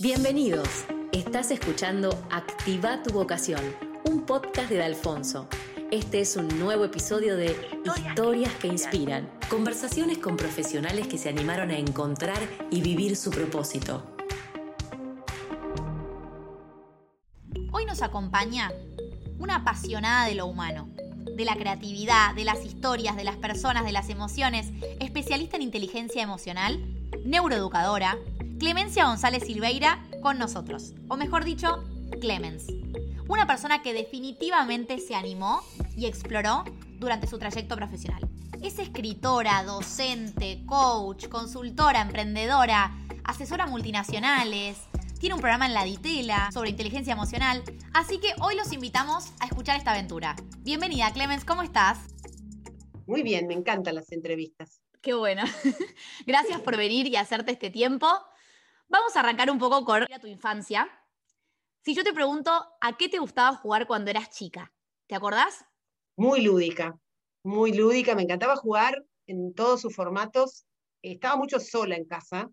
[0.00, 0.86] Bienvenidos.
[1.12, 3.60] Estás escuchando Activa tu vocación,
[4.04, 5.48] un podcast de Alfonso.
[5.92, 11.70] Este es un nuevo episodio de Historias que inspiran, conversaciones con profesionales que se animaron
[11.70, 12.40] a encontrar
[12.72, 14.04] y vivir su propósito.
[17.70, 18.72] Hoy nos acompaña
[19.38, 20.88] una apasionada de lo humano,
[21.36, 26.20] de la creatividad, de las historias, de las personas, de las emociones, especialista en inteligencia
[26.20, 26.84] emocional,
[27.24, 28.18] neuroeducadora,
[28.58, 31.82] Clemencia González Silveira con nosotros, o mejor dicho,
[32.20, 32.66] Clemens.
[33.28, 35.62] Una persona que definitivamente se animó
[35.96, 36.64] y exploró
[36.98, 38.28] durante su trayecto profesional.
[38.62, 44.78] Es escritora, docente, coach, consultora, emprendedora, asesora multinacionales,
[45.18, 49.46] tiene un programa en la Ditela sobre inteligencia emocional, así que hoy los invitamos a
[49.46, 50.36] escuchar esta aventura.
[50.60, 51.98] Bienvenida, Clemens, ¿cómo estás?
[53.06, 54.80] Muy bien, me encantan las entrevistas.
[55.00, 55.42] Qué bueno.
[56.26, 58.06] Gracias por venir y hacerte este tiempo.
[58.88, 60.88] Vamos a arrancar un poco con tu infancia.
[61.82, 64.72] Si yo te pregunto, ¿a qué te gustaba jugar cuando eras chica?
[65.06, 65.64] ¿Te acordás?
[66.16, 66.98] Muy lúdica,
[67.42, 68.14] muy lúdica.
[68.14, 70.64] Me encantaba jugar en todos sus formatos.
[71.02, 72.50] Estaba mucho sola en casa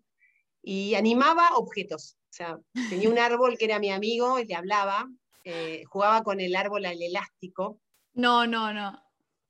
[0.62, 2.16] y animaba objetos.
[2.30, 5.08] O sea, tenía un árbol que era mi amigo y le hablaba.
[5.44, 7.80] Eh, jugaba con el árbol al elástico.
[8.14, 9.02] No, no, no.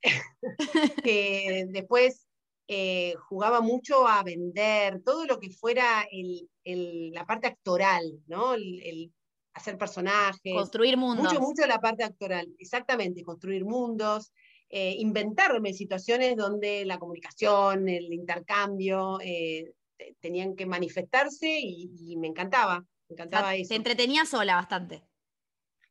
[1.03, 2.27] que después
[2.67, 6.07] eh, jugaba mucho a vender, todo lo que fuera
[6.63, 8.53] la parte actoral, ¿no?
[8.53, 9.11] El,
[9.53, 10.53] hacer personajes.
[10.53, 11.25] Construir mundos.
[11.25, 14.31] Mucho, mucho la parte actoral, exactamente, construir mundos,
[14.69, 19.73] eh, inventarme situaciones donde la comunicación, el intercambio, eh,
[20.19, 23.69] tenían que manifestarse y, me encantaba, me encantaba eso.
[23.69, 25.03] Te entretenía sola bastante.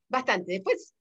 [0.08, 0.54] Bastante.
[0.54, 0.92] Después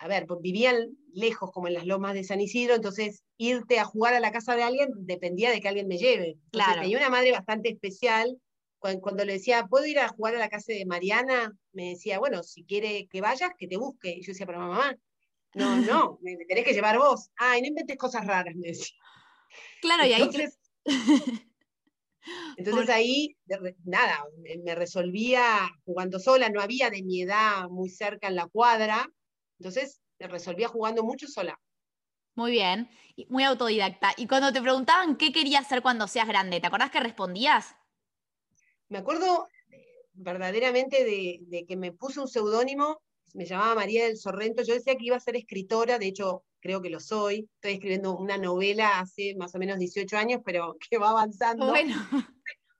[0.00, 3.84] a ver, pues, vivían lejos como en las lomas de San Isidro, entonces irte a
[3.84, 6.38] jugar a la casa de alguien dependía de que alguien me lleve.
[6.52, 6.80] claro.
[6.80, 8.40] Tenía una madre bastante especial.
[8.78, 11.52] Cuando, le decía, ¿puedo ir a jugar a la casa de Mariana?
[11.72, 14.08] Me decía, bueno, si quiere que vayas, que te busque.
[14.08, 14.96] Y yo decía, pero mamá,
[15.52, 15.76] no,
[16.16, 17.28] no, me, tenés que llevar vos.
[17.36, 18.96] Ay, no inventes cosas raras, me decía.
[19.82, 20.22] Claro, y ahí...
[22.56, 23.36] Entonces ahí,
[23.84, 24.24] nada,
[24.64, 29.10] me resolvía jugando sola, no había de mi edad muy cerca en la cuadra,
[29.60, 31.60] entonces resolvía jugando mucho sola.
[32.34, 32.88] Muy bien,
[33.28, 34.12] muy autodidacta.
[34.16, 37.74] Y cuando te preguntaban qué querías hacer cuando seas grande, ¿te acordás que respondías?
[38.88, 39.48] Me acuerdo
[40.14, 43.02] verdaderamente de, que me puse un seudónimo,
[43.34, 46.80] me llamaba María del Sorrento, yo decía que iba a ser escritora, de hecho creo
[46.80, 50.98] que lo soy, estoy escribiendo una novela hace más o menos 18 años, pero que
[50.98, 51.66] va avanzando.
[51.68, 51.94] Bueno.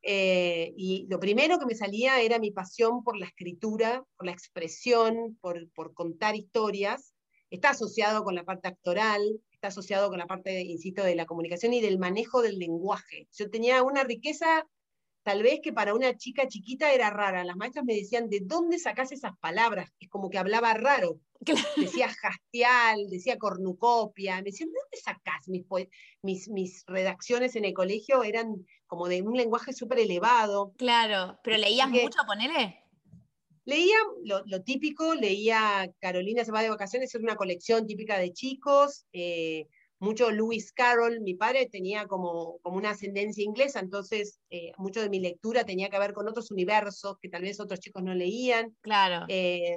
[0.03, 4.33] Eh, y lo primero que me salía era mi pasión por la escritura, por la
[4.33, 7.15] expresión, por, contar historias.
[7.50, 11.75] Está asociado con la parte actoral, está asociado con la parte, insisto, de la comunicación
[11.75, 13.28] y del manejo del lenguaje.
[13.33, 14.66] Yo tenía una riqueza
[15.22, 17.44] tal vez que para una chica chiquita era rara.
[17.44, 19.91] Las maestras me decían, ¿de dónde sacás esas palabras?
[20.00, 21.20] Es como que hablaba raro.
[21.76, 24.36] Decía jastial, decía cornucopia.
[24.36, 25.48] Me decían, ¿de dónde sacás
[26.22, 28.22] mis, mis, redacciones en el colegio?
[28.22, 30.75] Eran como de un lenguaje súper elevado.
[30.76, 32.84] Claro, pero leías mucho, ponele.
[33.64, 39.06] Leía lo, típico, leía Carolina se va de vacaciones, es una colección típica de chicos.
[39.12, 39.66] Eh,
[40.00, 45.11] mucho Lewis Carroll, mi padre tenía como, como una ascendencia inglesa, entonces eh, mucho de
[45.11, 48.75] mi lectura tenía que ver con otros universos que tal vez otros chicos no leían.
[48.81, 49.27] Claro.
[49.28, 49.77] Eh,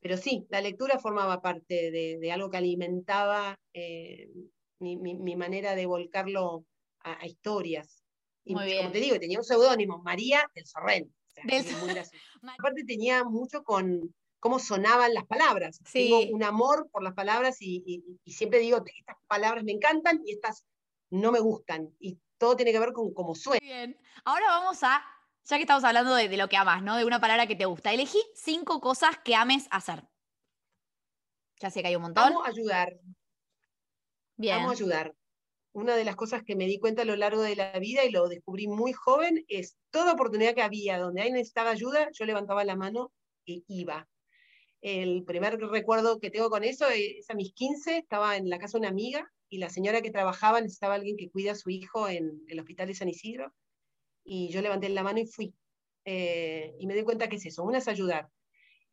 [0.00, 4.30] pero sí, la lectura formaba parte de, algo que alimentaba eh,
[4.78, 6.64] mi, manera de volcarlo
[7.00, 8.02] a, historias.
[8.44, 8.78] Y Muy bien.
[8.78, 11.14] como te digo, tenía un seudónimo, María del Sorrento.
[12.58, 15.80] Aparte tenía mucho con, cómo sonaban las palabras.
[15.92, 20.66] Tengo un amor por las palabras y, siempre digo, estas palabras me encantan y estas
[21.10, 21.94] no me gustan.
[22.00, 23.60] Y todo tiene que ver con cómo suena.
[23.60, 25.04] Bien, ahora vamos a,
[25.44, 26.96] ya que estamos hablando de, lo que amas, ¿no?
[26.96, 27.92] De una palabra que te gusta.
[27.92, 30.08] Elegí cinco cosas que ames hacer.
[31.60, 32.24] Ya sé que hay un montón.
[32.24, 32.98] Vamos a ayudar.
[34.36, 34.56] Bien.
[34.56, 35.14] Vamos a ayudar.
[35.72, 38.10] Una de las cosas que me di cuenta a lo largo de la vida y
[38.10, 42.64] lo descubrí muy joven es toda oportunidad que había donde alguien necesitaba ayuda, yo levantaba
[42.64, 43.12] la mano
[43.46, 44.08] e iba.
[44.80, 48.78] El primer recuerdo que tengo con eso es a mis 15, estaba en la casa
[48.78, 52.08] de una amiga y la señora que trabajaba necesitaba alguien que cuida a su hijo
[52.08, 53.52] en el hospital de San Isidro.
[54.24, 55.54] Y yo levanté la mano y fui.
[56.04, 58.28] Eh, y me di cuenta que es eso, una es ayudar.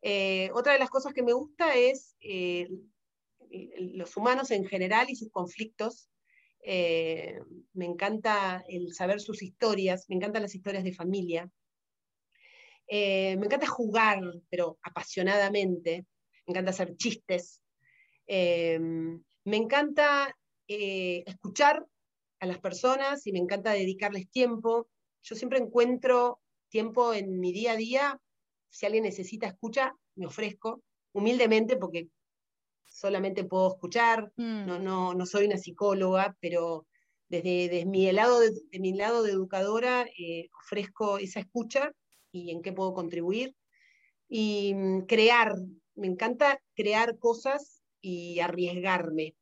[0.01, 2.67] Eh, otra de las cosas que me gusta es eh,
[3.95, 6.09] los humanos en general y sus conflictos.
[6.63, 11.49] me encanta el saber sus historias, me encantan las historias de familia.
[12.87, 16.05] Eh, me encanta jugar, pero apasionadamente.
[16.45, 17.61] Me encanta hacer chistes.
[18.25, 20.35] Eh, me encanta
[20.67, 21.85] eh, escuchar
[22.39, 24.87] a las personas y me encanta dedicarles tiempo.
[25.23, 26.39] Yo siempre encuentro
[26.69, 28.21] tiempo en mi día a día
[28.69, 30.83] si alguien necesita escucha, me ofrezco
[31.13, 32.09] humildemente porque
[32.85, 34.65] solamente puedo escuchar, mm.
[34.65, 36.85] no, no, no soy una psicóloga, pero
[37.29, 41.91] desde, mi, lado de, mi lado de educadora eh, ofrezco esa escucha
[42.37, 43.55] y en qué puedo contribuir.
[44.29, 45.55] Y mm, crear,
[45.95, 49.35] me encanta crear cosas y arriesgarme.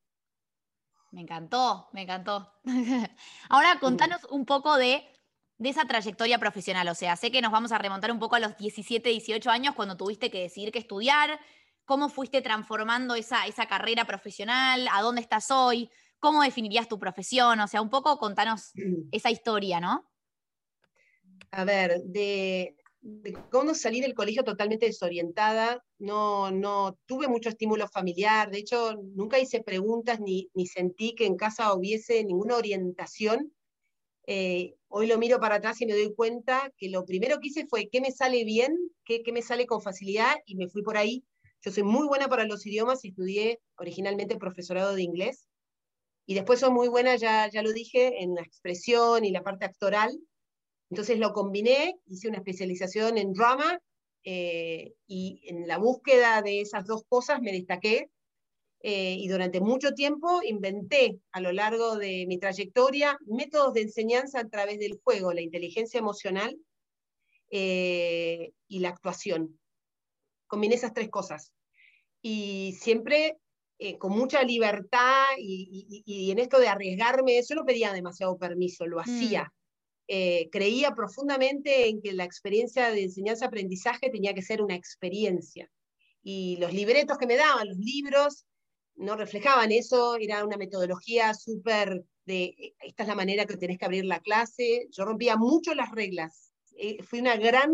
[1.12, 2.52] Me encantó, me encantó.
[3.50, 5.04] Ahora contanos un poco de,
[5.60, 6.88] esa trayectoria profesional.
[6.90, 9.76] O sea, sé que nos vamos a remontar un poco a los 17, 18 años
[9.76, 11.40] cuando tuviste que decidir qué estudiar.
[11.86, 14.90] ¿Cómo fuiste transformando esa, esa carrera profesional?
[14.92, 15.90] ¿A dónde estás hoy?
[16.20, 17.60] ¿Cómo definirías tu profesión?
[17.60, 18.72] O sea, un poco contanos
[19.12, 20.10] esa historia, ¿no?
[21.52, 22.76] A ver, de,
[23.52, 29.40] cómo salir del colegio totalmente desorientada, no, no tuve mucho estímulo familiar, de hecho nunca
[29.40, 33.54] hice preguntas ni, ni sentí que en casa hubiese ninguna orientación.
[34.28, 37.68] Eh, hoy lo miro para atrás y me doy cuenta que lo primero que hice
[37.68, 38.76] fue qué me sale bien,
[39.06, 41.24] qué, qué me sale con facilidad y me fui por ahí.
[41.62, 45.48] Yo soy muy buena para los idiomas y estudié originalmente profesorado de inglés.
[46.28, 49.66] Y después soy muy buena, ya, ya lo dije, en la expresión y la parte
[49.66, 50.20] actoral.
[50.90, 53.80] Entonces lo combiné, hice una especialización en drama
[54.24, 58.10] eh, y en la búsqueda de esas dos cosas me destaqué.
[58.88, 64.42] Eh, y durante mucho tiempo inventé a lo largo de mi trayectoria métodos de enseñanza
[64.42, 66.56] a través del juego, la inteligencia emocional
[67.50, 69.60] eh, y la actuación.
[70.46, 71.52] Combiné esas tres cosas.
[72.22, 73.38] Y siempre
[74.00, 79.00] con mucha libertad y, en esto de arriesgarme, eso no pedía demasiado permiso, lo mm.
[79.00, 79.54] hacía.
[80.08, 85.70] Eh, creía profundamente en que la experiencia de enseñanza-aprendizaje tenía que ser una experiencia.
[86.22, 88.46] Y los libretos que me daban, los libros,
[88.96, 93.78] no reflejaban eso, era una metodología súper de, eh, esta es la manera que tenés
[93.78, 94.88] que abrir la clase.
[94.92, 96.52] Yo rompía mucho las reglas.
[97.08, 97.72] fui una gran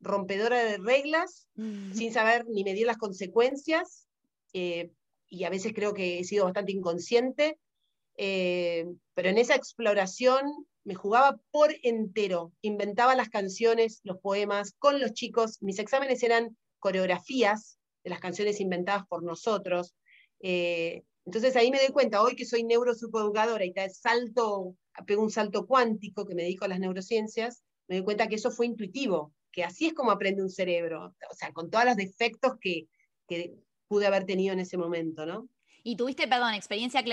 [0.00, 1.92] rompedora de reglas, mm.
[1.92, 4.06] sin saber ni medir las consecuencias,
[5.32, 7.58] y a veces creo que he sido bastante inconsciente,
[8.18, 8.84] eh,
[9.14, 10.42] pero en esa exploración
[10.84, 16.56] me jugaba por entero, inventaba las canciones, los poemas con los chicos, mis exámenes eran
[16.80, 19.94] coreografías de las canciones inventadas por nosotros.
[20.40, 24.74] Eh, entonces ahí me doy cuenta, hoy que soy neuropsicoeducadora y te salto,
[25.06, 28.50] pego un salto cuántico que me dedico a las neurociencias, me doy cuenta que eso
[28.50, 32.54] fue intuitivo, que así es como aprende un cerebro, o sea, con todos los defectos
[32.60, 32.88] que,
[33.28, 33.54] que
[33.86, 35.48] pude haber tenido en ese momento, ¿no?
[35.84, 37.04] Y tuviste, perdón, experiencia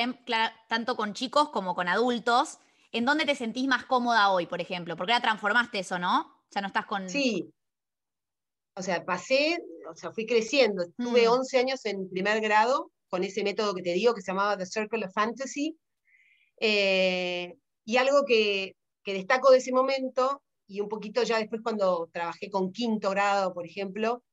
[0.67, 2.59] tanto con chicos como con adultos.
[2.91, 4.95] ¿En dónde te sentís más cómoda hoy, por ejemplo?
[4.95, 6.43] Porque ahora transformaste eso, ¿no?
[6.49, 7.09] Sea, no estás con...
[7.09, 7.53] Sí.
[8.75, 9.57] O sea, pasé,
[9.89, 10.85] o sea, fui creciendo.
[10.97, 11.59] Tuve 11 mm.
[11.59, 15.05] años en primer grado con ese método que te digo que se llamaba The Circle
[15.05, 15.77] of Fantasy.
[16.59, 17.55] Eh,
[17.85, 22.49] y algo que, que destaco de ese momento, y un poquito ya después cuando trabajé
[22.49, 24.23] con quinto grado, por ejemplo,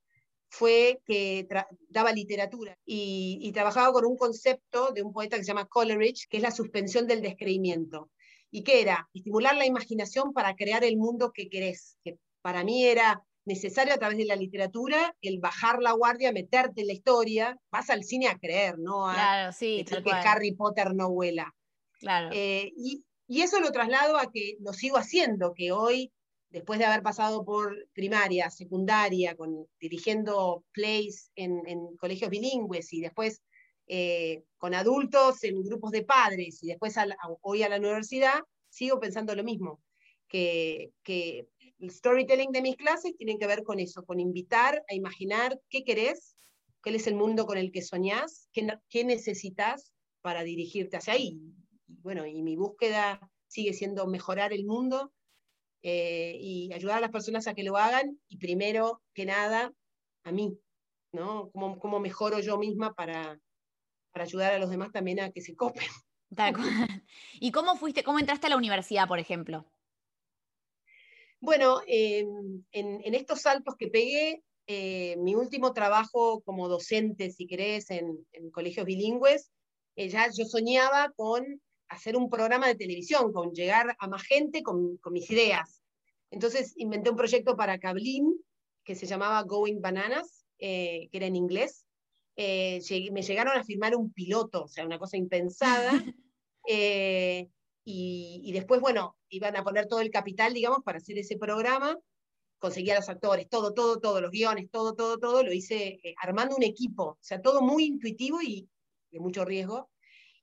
[0.49, 1.47] fue que
[1.89, 6.39] daba literatura y, trabajaba con un concepto de un poeta que se llama Coleridge, que
[6.39, 8.11] es la suspensión del descreimiento.
[8.51, 9.09] ¿Y qué era?
[9.13, 13.99] Estimular la imaginación para crear el mundo que querés, que para mí era necesario a
[13.99, 18.29] través de la literatura el bajar la guardia, meterte en la historia, vas al cine
[18.29, 19.09] a creer, ¿no?
[19.09, 21.55] A claro, sí, que Harry Potter no vuela.
[22.01, 22.31] Claro.
[22.33, 26.13] Eh, y, y, eso lo traslado a que lo sigo haciendo, que hoy
[26.51, 33.43] después de haber pasado por primaria, secundaria, con, dirigiendo plays en, colegios bilingües y después
[33.87, 36.97] eh, con adultos en grupos de padres y después
[37.43, 39.81] hoy a la universidad, sigo pensando lo mismo,
[40.29, 40.93] que,
[41.79, 45.85] el storytelling de mis clases tiene que ver con eso, con invitar a imaginar qué
[45.85, 46.35] querés,
[46.83, 51.39] cuál es el mundo con el que soñás, qué, qué necesitas para dirigirte hacia ahí.
[51.87, 55.13] Y bueno, y mi búsqueda sigue siendo mejorar el mundo
[55.83, 59.73] eh, y ayudar a las personas a que lo hagan y primero que nada
[60.25, 60.59] a mí,
[61.13, 61.51] ¿no?
[61.53, 63.39] ¿Cómo, cómo mejoro yo misma para,
[64.17, 65.85] para ayudar a los demás también a que se copen?
[67.39, 69.67] ¿Y cómo fuiste, cómo entraste a la universidad, por ejemplo?
[71.39, 77.91] Bueno, en, en, estos saltos que pegué, eh, mi último trabajo como docente, si querés,
[77.91, 79.53] en, en colegios bilingües,
[79.97, 84.63] eh, ya yo soñaba con hacer un programa de televisión, con llegar a más gente
[84.63, 85.83] con, con mis ideas.
[86.31, 88.35] Entonces inventé un proyecto para Cablin
[88.83, 91.86] que se llamaba Going Bananas, eh, que era en inglés.
[92.37, 92.81] Eh,
[93.13, 95.91] me llegaron a firmar un piloto, o sea, una cosa impensada.
[96.69, 97.49] Eh,
[97.85, 101.97] y, y, después, bueno, iban a poner todo el capital, digamos, para hacer ese programa.
[102.59, 105.45] Conseguí a los actores, todo, todo, todo, los guiones, todo, todo, todo.
[105.45, 108.69] Lo hice armando un equipo, o sea, todo muy intuitivo y
[109.13, 109.89] de mucho riesgo.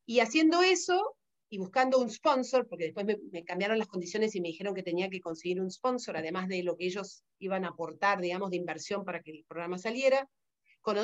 [0.05, 1.17] Y haciendo eso,
[1.53, 5.07] y buscando un sponsor, porque después me, cambiaron las condiciones y me dijeron que tenía
[5.07, 9.05] que conseguir un sponsor, además de lo que ellos iban a aportar, digamos, de inversión
[9.05, 10.27] para que el programa saliera.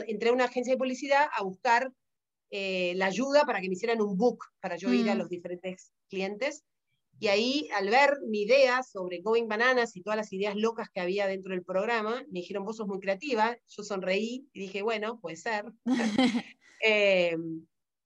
[0.07, 1.91] Entré a una agencia de publicidad a buscar
[2.51, 5.17] eh, la ayuda para que me hicieran un book para yo ir a mm.
[5.17, 6.63] los diferentes clientes.
[7.21, 11.01] Y ahí, al ver mi idea sobre Going Bananas y todas las ideas locas que
[11.01, 13.57] había dentro del programa, me dijeron, vos sos muy creativa.
[13.67, 15.65] Yo sonreí y dije, bueno, puede ser.
[16.81, 17.35] Eh,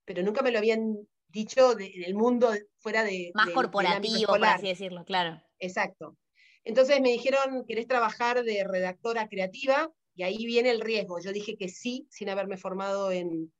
[0.03, 3.31] pero nunca me lo habían dicho en el mundo fuera de...
[3.35, 5.39] Más corporativo, por así decirlo, claro.
[5.59, 6.17] Exacto.
[6.63, 9.93] Entonces me dijeron, ¿querés trabajar de redactora creativa?
[10.15, 11.19] Y ahí viene el riesgo.
[11.19, 13.51] Yo dije que sí, sin haberme formado en,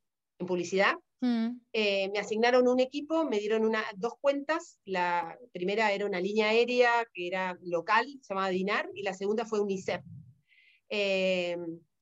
[0.45, 0.95] publicidad.
[1.21, 1.57] Mm.
[1.71, 4.79] Eh, me asignaron un equipo, me dieron una, dos cuentas.
[4.83, 9.45] La primera era una línea aérea que era local, se llamaba DINAR, y la segunda
[9.45, 10.01] fue UNICEF.
[10.89, 11.55] Eh,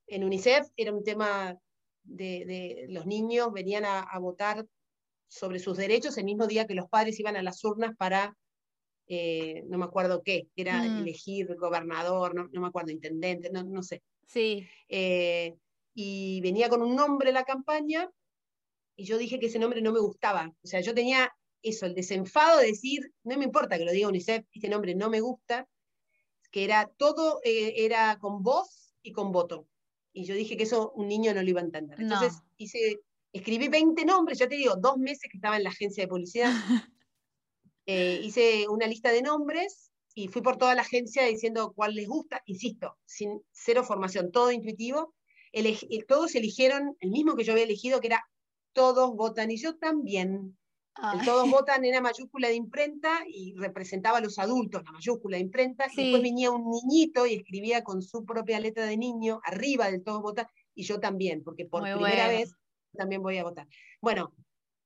[0.08, 1.56] en UNICEF era un tema
[2.04, 4.66] de, los niños, venían a votar
[5.32, 8.36] sobre sus derechos el mismo día que los padres iban a las urnas para,
[9.08, 10.98] eh, no me acuerdo qué, era mm.
[10.98, 14.04] elegir gobernador, no, me acuerdo, intendente, no, sé.
[14.32, 14.68] Sí.
[14.88, 15.58] Eh,
[15.94, 18.10] y venía con un nombre la campaña
[18.96, 20.54] y yo dije que ese nombre no me gustaba.
[20.64, 24.08] O sea, yo tenía eso, el desenfado de decir, no me importa que lo diga
[24.08, 25.68] UNICEF, este nombre no me gusta,
[26.52, 29.68] que era todo, eh, era con voz y con voto.
[30.14, 32.00] Y yo dije que eso un niño no lo iba a entender.
[32.00, 33.02] Entonces hice
[33.34, 36.52] Escribí 20 nombres, ya te digo, dos meses que estaba en la agencia de publicidad.
[37.88, 42.08] Eh, hice una lista de nombres y fui por toda la agencia diciendo cuál les
[42.08, 45.14] gusta, insisto, sin cero formación, todo intuitivo.
[46.08, 48.26] todos eligieron el mismo que yo había elegido, que era
[48.74, 50.58] todos votan, y yo también.
[51.26, 55.88] todos votan era mayúscula de imprenta y representaba a los adultos, la mayúscula de imprenta.
[55.94, 60.04] Y después venía un niñito y escribía con su propia letra de niño arriba del
[60.04, 62.54] todos votan, y yo también, porque por primera vez
[62.94, 63.68] también voy a votar.
[64.02, 64.34] Bueno,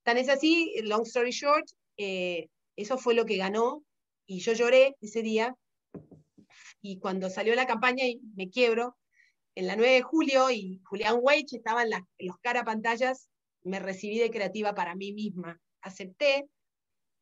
[0.03, 1.65] tan es así, long story short,
[1.97, 3.84] eh, eso fue lo que ganó
[4.25, 5.55] y yo lloré ese día
[6.81, 8.97] y cuando salió la campaña y me quiebro,
[9.55, 13.29] en la 9 de julio y Julián Weich estaban las, los cara pantallas,
[13.63, 15.59] me recibí de creativa para mí misma.
[15.81, 16.47] Acepté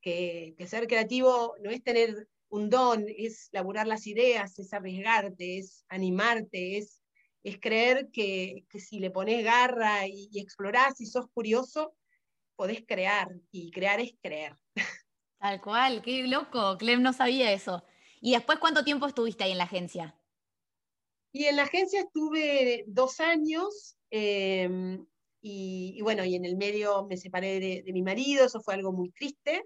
[0.01, 5.59] que, que ser creativo no es tener un don, es laburar las ideas, es arriesgarte,
[5.59, 7.03] es animarte, es
[7.43, 11.93] es creer que, si le pones garra y, explorás y sos curioso,
[12.55, 14.57] podés crear, y crear es creer.
[15.43, 17.83] Tal cual, qué loco, Clem no sabía eso.
[18.21, 20.17] ¿Y después cuánto tiempo estuviste ahí en la agencia?
[21.33, 25.05] Y en la agencia estuve dos años, em,
[25.41, 29.09] y, bueno, y en el medio me separé de, mi marido, eso fue algo muy
[29.11, 29.65] triste.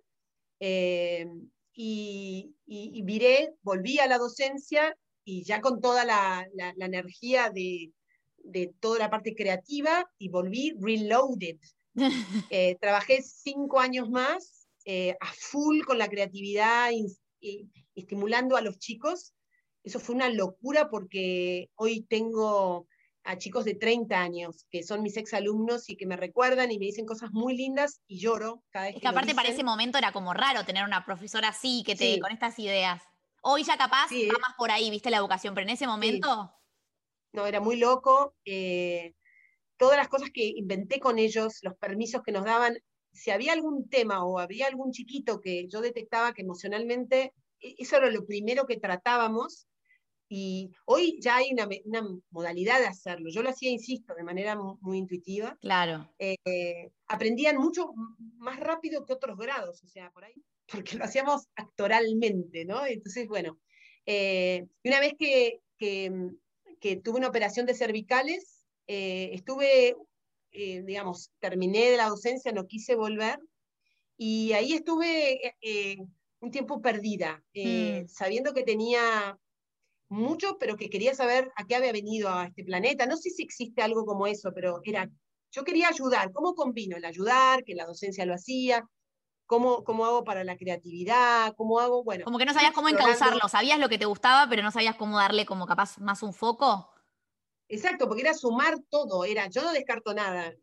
[0.60, 6.48] Em, y, y, viré, volví a la docencia y ya con toda la,
[6.80, 7.94] energía de,
[8.80, 11.60] toda la parte creativa y volví reloaded.
[12.50, 14.57] Eh, trabajé cinco años más
[14.90, 16.92] eh, a full con la creatividad,
[17.94, 19.34] estimulando a los chicos.
[19.84, 22.88] Eso fue una locura porque hoy tengo
[23.26, 26.86] a chicos de 30 años, que son mis exalumnos y que me recuerdan y me
[26.86, 30.14] dicen cosas muy lindas y lloro cada vez es que, aparte para ese momento era
[30.14, 33.04] como raro tener una profesora así, que te con estas ideas.
[33.42, 36.54] Hoy ya capaz va más por ahí, viste la educación, pero en ese momento...
[37.34, 38.36] No, era muy loco.
[38.46, 39.14] Eh,
[39.76, 42.78] todas las cosas que inventé con ellos, los permisos que nos daban,
[43.18, 47.98] si había algún tema o había algún chiquito que yo detectaba que emocionalmente, e, eso
[47.98, 49.68] era lo primero que tratábamos.
[50.30, 51.68] Y hoy ya hay una,
[52.32, 53.30] modalidad de hacerlo.
[53.30, 55.58] Yo lo hacía, insisto, de manera muy, intuitiva.
[55.62, 56.14] Claro.
[56.20, 57.94] Eh, aprendían mucho
[58.38, 62.86] más rápido que otros grados, o sea, por ahí porque lo hacíamos actoralmente, ¿no?
[62.86, 63.58] Entonces, bueno,
[64.06, 69.96] eh, una vez que, tuve una operación de cervicales, eh, estuve,
[70.58, 73.40] eh, digamos, terminé de la docencia, no quise volver,
[74.18, 75.56] y ahí estuve
[76.40, 78.08] un tiempo perdida, mm.
[78.08, 79.38] sabiendo que tenía
[80.10, 83.06] mucho, pero que quería saber a qué había venido a este planeta.
[83.06, 85.08] No sé si existe algo como eso, pero era,
[85.52, 86.32] yo quería ayudar.
[86.32, 88.88] ¿Cómo combino el ayudar, que la docencia lo hacía,
[89.46, 91.54] ¿Cómo, ¿Cómo, hago para la creatividad?
[91.56, 92.04] ¿Cómo hago?
[92.04, 92.26] Bueno.
[92.26, 95.18] Como que no sabías cómo encauzarlo, sabías lo que te gustaba, pero no sabías cómo
[95.18, 96.90] darle como capaz más un foco.
[97.70, 100.54] Exacto, porque era sumar todo, era, yo no descarto nada.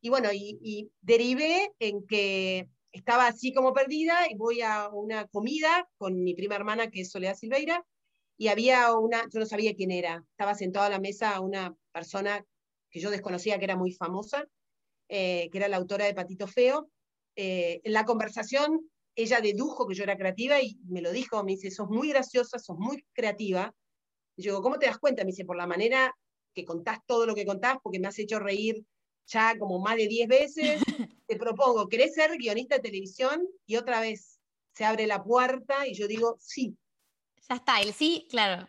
[0.00, 5.88] Y bueno, y, derivé en que estaba así como perdida y voy a una comida
[5.98, 7.84] con mi prima hermana que es Soledad Silveira
[8.38, 12.44] y había una, yo no sabía quién era, estaba sentada a la mesa una persona
[12.90, 14.46] que yo desconocía que era muy famosa,
[15.08, 16.90] eh, que era la autora de Patito Feo,
[17.34, 21.52] eh, en la conversación ella dedujo que yo era creativa y me lo dijo, me
[21.52, 23.74] dice, sos muy graciosa, sos muy creativa.
[24.36, 25.24] Y yo digo, ¿cómo te das cuenta?
[25.24, 26.14] Me dice, por la manera
[26.56, 28.82] que contás todo lo que contás, porque me has hecho reír
[29.26, 30.80] ya como más de 10 veces,
[31.26, 33.46] te propongo, ¿querés ser guionista de televisión?
[33.66, 34.40] Y otra vez
[34.72, 36.76] se abre la puerta y yo digo, sí.
[37.48, 38.68] Ya está, el sí, claro,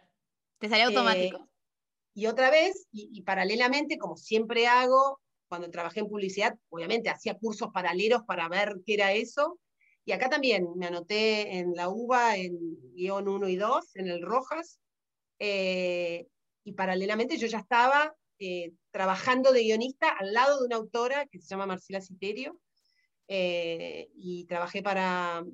[0.60, 1.38] te salió automático.
[1.38, 1.48] Eh,
[2.14, 7.70] y otra vez, y, paralelamente, como siempre hago, cuando trabajé en publicidad, obviamente hacía cursos
[7.72, 9.60] paralelos para ver qué era eso.
[10.04, 12.58] Y acá también me anoté en la UBA, en
[12.96, 14.80] guion 1 y 2, en el Rojas.
[15.40, 16.28] Eh,
[16.68, 21.40] y paralelamente yo ya estaba eh, trabajando de guionista al lado de una autora que
[21.40, 22.60] se llama Marcela Citerio,
[23.30, 25.46] eh, y trabajé para,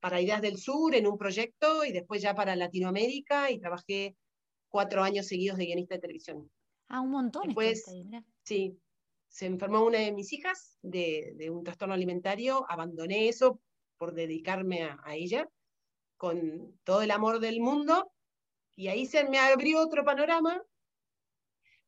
[0.00, 4.16] para Ideas del Sur en un proyecto y después ya para Latinoamérica y trabajé
[4.70, 6.50] cuatro años seguidos de guionista de televisión.
[6.88, 7.42] Ah, un montón.
[7.48, 7.84] Después,
[8.42, 8.74] sí,
[9.28, 13.60] se enfermó una de mis hijas de, de, un trastorno alimentario, abandoné eso
[13.98, 15.46] por dedicarme a, a ella
[16.16, 18.10] con todo el amor del mundo
[18.76, 20.62] y ahí se me abrió otro panorama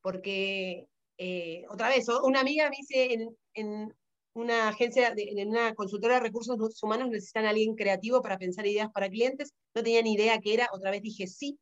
[0.01, 0.87] porque
[1.17, 3.95] eh, otra vez, una amiga me dice en,
[4.35, 8.91] una agencia, en una consultora de recursos humanos necesitan a alguien creativo para pensar ideas
[8.93, 11.59] para clientes, no tenía ni idea qué era, otra vez dije sí,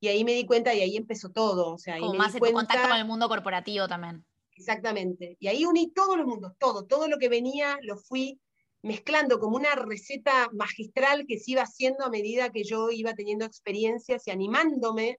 [0.00, 1.74] y ahí me di cuenta y ahí empezó todo.
[1.74, 4.24] O sea, Como más en contacto con el mundo corporativo también.
[4.56, 5.36] Exactamente.
[5.38, 8.40] Y ahí uní todos los mundos, todo, todo lo que venía lo fui
[8.82, 13.44] mezclando como una receta magistral que se iba haciendo a medida que yo iba teniendo
[13.44, 15.18] experiencias y animándome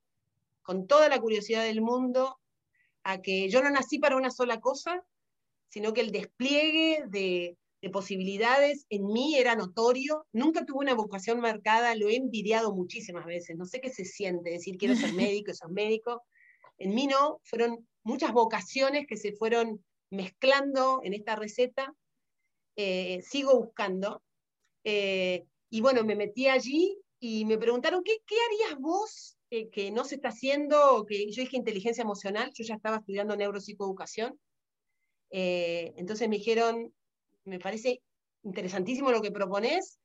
[0.61, 2.39] con toda la curiosidad del mundo
[3.03, 5.03] a que yo no nací para una sola cosa,
[5.69, 7.57] sino que el despliegue de,
[7.91, 10.27] posibilidades en mí era notorio.
[10.33, 13.57] Nunca tuve una vocación marcada, lo he envidiado muchísimas veces.
[13.57, 16.21] No sé qué se siente decir quiero ser médico, sos médico.
[16.77, 21.95] En mí no, fueron muchas vocaciones que se fueron mezclando en esta receta.
[22.75, 24.23] Eh, sigo buscando.
[24.83, 28.13] Eh, y bueno, me metí allí y me preguntaron, ¿qué,
[28.47, 32.97] harías vos que no se está haciendo, que yo dije inteligencia emocional, yo ya estaba
[32.97, 34.39] estudiando neuropsicoeducación,
[35.31, 36.93] eh, entonces me dijeron,
[37.45, 38.01] me parece
[38.43, 39.99] interesantísimo lo que propones,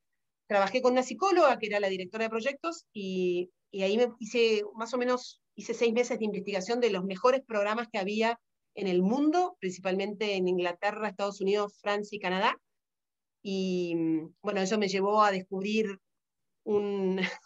[0.47, 4.63] trabajé con una psicóloga que era la directora de proyectos y, y ahí me hice
[4.75, 8.39] más o menos, hice seis meses de investigación de los mejores programas que había
[8.77, 12.61] en el mundo, principalmente en Inglaterra, Estados Unidos, Francia y Canadá.
[13.41, 13.95] Y
[14.41, 15.99] bueno, eso me llevó a descubrir
[16.63, 17.19] un,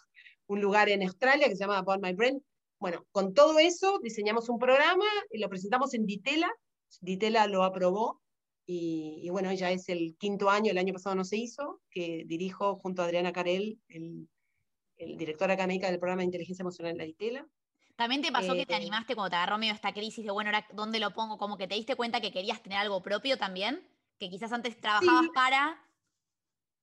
[0.46, 2.44] un lugar en Australia que se llama Upon My Brain.
[2.78, 6.52] Bueno, con todo eso diseñamos un programa y lo presentamos en Ditela.
[7.00, 8.20] Ditela lo aprobó
[8.66, 12.76] y, bueno, ya es el quinto año, el año pasado no se hizo, que dirijo
[12.76, 14.28] junto a Adriana Carel, el,
[14.96, 17.48] el director académica del programa de inteligencia emocional de la Ditela.
[17.96, 20.50] ¿También te pasó que te eh, animaste cuando te agarró medio esta crisis de, bueno,
[20.50, 21.38] ahora dónde lo pongo?
[21.38, 23.86] Como que te diste cuenta que querías tener algo propio también,
[24.18, 25.84] que quizás antes trabajabas para...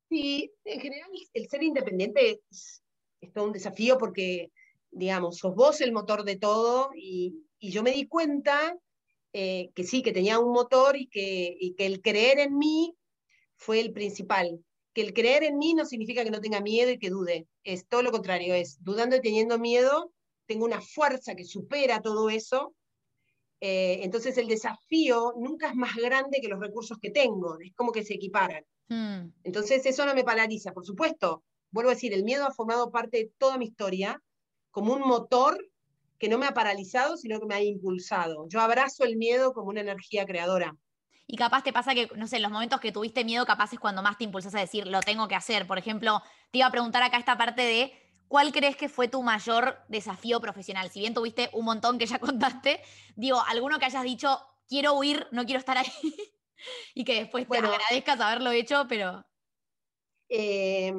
[0.10, 2.84] Sí, en general el ser independiente es,
[3.22, 4.52] es todo un desafío porque,
[4.92, 8.78] digamos, sos vos el motor de todo y, yo me di cuenta
[9.34, 12.96] eh, que sí, que tenía un motor y que, que el creer en mí
[13.58, 14.64] fue el principal.
[14.94, 17.86] Que el creer en mí no significa que no tenga miedo y que dude, es
[17.88, 20.14] todo lo contrario, es dudando y teniendo miedo,
[20.50, 22.74] tengo una fuerza que supera todo eso.
[23.62, 27.92] Eh, entonces el desafío nunca es más grande que los recursos que tengo, es como
[27.92, 28.66] que se equiparan.
[28.88, 29.32] Hmm.
[29.44, 33.18] Entonces eso no me paraliza, por supuesto, vuelvo a decir, el miedo ha formado parte
[33.18, 34.20] de toda mi historia
[34.72, 35.64] como un motor
[36.18, 38.48] que no me ha paralizado, sino que me ha impulsado.
[38.50, 40.76] Yo abrazo el miedo como una energía creadora.
[41.28, 43.80] Y capaz te pasa que, no sé, en los momentos que tuviste miedo, capaz es
[43.80, 45.68] cuando más te impulsas a decir, lo tengo que hacer.
[45.68, 49.22] Por ejemplo, te iba a preguntar acá esta parte de cuál crees que fue tu
[49.22, 50.90] mayor desafío profesional.
[50.90, 52.80] Si bien tuviste un montón que ya contaste,
[53.18, 54.40] digo, alguno que hayas dicho,
[54.70, 55.92] quiero huir, no quiero estar ahí,
[56.96, 59.26] y que después te agradezcas haberlo hecho, pero...
[60.30, 60.94] Eh,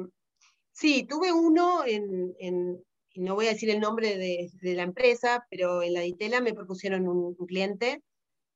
[0.81, 2.83] Sí, tuve uno en,
[3.15, 7.07] no voy a decir el nombre de, la empresa, pero en la Ditela me propusieron
[7.07, 8.01] un, cliente,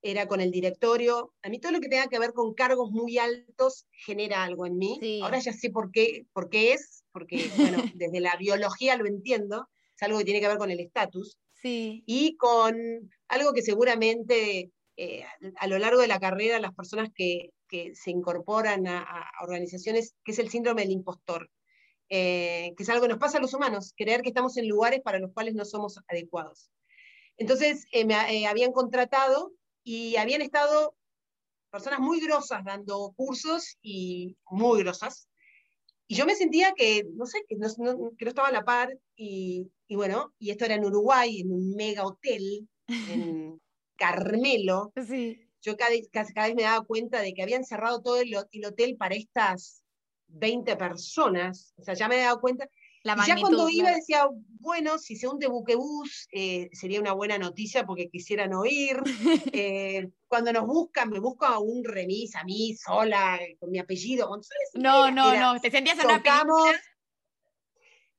[0.05, 1.33] era con el directorio.
[1.41, 4.77] A mí todo lo que tenga que ver con cargos muy altos genera algo en
[4.77, 4.99] mí.
[5.23, 9.67] Ahora ya sé por qué, por qué es, porque bueno, desde la biología lo entiendo,
[9.95, 11.39] es algo que tiene que ver con el estatus.
[11.53, 12.03] Sí.
[12.05, 12.77] Y con
[13.27, 15.25] algo que seguramente eh,
[15.57, 17.49] a lo largo de la carrera las personas que,
[17.93, 19.05] se incorporan a,
[19.41, 21.49] organizaciones, que es el síndrome del impostor.
[22.07, 25.01] Eh, que es algo que nos pasa a los humanos, creer que estamos en lugares
[25.01, 26.69] para los cuales no somos adecuados.
[27.37, 29.51] Entonces eh, me eh, habían contratado
[29.85, 30.97] y habían estado
[31.71, 35.29] personas muy grosas dando cursos y muy grosas.
[36.07, 37.67] Y yo me sentía que, no sé, que no,
[38.17, 41.51] que no estaba a la par y, y, bueno, y esto era en Uruguay, en
[41.51, 43.61] un mega hotel, en
[43.95, 44.91] Carmelo.
[45.07, 45.39] Sí.
[45.61, 48.97] Yo cada, cada, vez me daba cuenta de que habían cerrado todo el, el hotel
[48.97, 49.83] para estas
[50.27, 52.67] 20 personas, o sea, ya me he dado cuenta,
[53.27, 54.27] ya cuando iba decía,
[54.59, 58.97] bueno, si se hunde buquebús, eh, sería una buena noticia porque quisieran oír.
[59.57, 64.29] Eh, cuando nos buscan, me busco a un remis, a mí sola, con mi apellido.
[64.73, 66.71] no, no, no, te sentías en chocamos,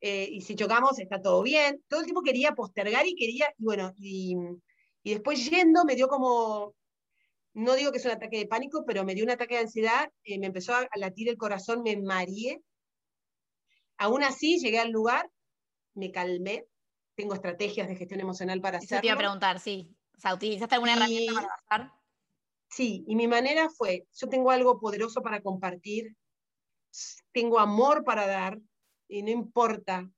[0.00, 1.82] eh, y si chocamos está todo bien.
[1.88, 4.34] Todo el tiempo quería postergar y quería, y bueno, y,
[5.02, 6.74] y después yendo me dio como,
[7.54, 10.10] no digo que es un ataque de pánico, pero me dio un ataque de ansiedad,
[10.24, 12.62] me empezó a latir el corazón, me mareé
[13.98, 15.30] Aún así, llegué al lugar,
[15.94, 16.66] me calmé,
[17.14, 18.96] tengo estrategias de gestión emocional para hacerlo.
[18.96, 19.94] Eso te iba a preguntar, sí.
[20.16, 21.92] O sea, ¿utilizaste alguna herramienta para pasar?
[22.68, 26.16] Sí, y mi manera fue, yo tengo algo poderoso para compartir,
[27.32, 28.58] tengo amor para dar,
[29.08, 30.10] y no importa.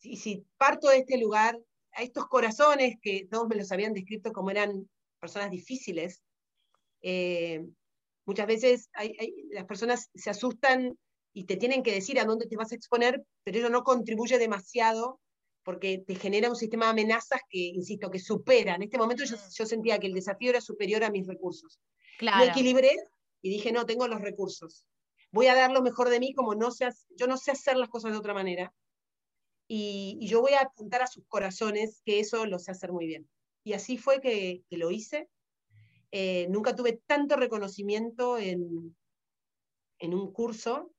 [0.00, 1.58] Y si parto de este lugar,
[1.92, 6.22] a estos corazones que todos me los habían descrito como eran personas difíciles,
[7.02, 7.66] eh,
[8.26, 8.90] muchas veces
[9.50, 10.96] las personas se asustan
[11.36, 14.38] y te tienen que decir a dónde te vas a exponer, pero eso no contribuye
[14.38, 15.20] demasiado
[15.64, 18.76] porque te genera un sistema de amenazas que, insisto, que supera.
[18.76, 19.66] En este momento yo, mm.
[19.66, 21.78] sentía que el desafío era superior a mis recursos.
[22.18, 22.42] Claro.
[22.42, 22.96] Lo equilibré
[23.42, 24.86] y dije, no, tengo los recursos.
[25.30, 27.90] Voy a dar lo mejor de mí como no sé, yo no sé hacer las
[27.90, 28.72] cosas de otra manera.
[29.68, 33.28] Y, yo voy a apuntar a sus corazones que eso lo sé hacer muy bien.
[33.62, 35.28] Y así fue que, lo hice.
[36.12, 38.96] Eh, nunca tuve tanto reconocimiento en,
[39.98, 40.95] en un curso